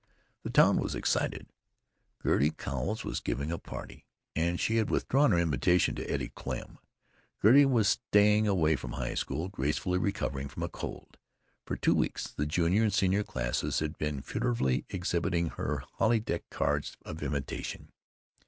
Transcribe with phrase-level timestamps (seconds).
[0.41, 1.45] The town was excited.
[2.23, 6.79] Gertie Cowles was giving a party, and she had withdrawn her invitation to Eddie Klemm.
[7.43, 11.19] Gertie was staying away from high school, gracefully recovering from a cold.
[11.67, 16.49] For two weeks the junior and senior classes had been furtively exhibiting her holly decked
[16.49, 17.91] cards of invitation.